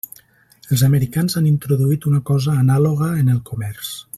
Els 0.75 0.83
americans 0.87 1.37
han 1.41 1.49
introduït 1.49 2.09
una 2.13 2.23
cosa 2.31 2.57
anàloga 2.65 3.11
en 3.25 3.31
el 3.37 3.47
comerç. 3.53 3.97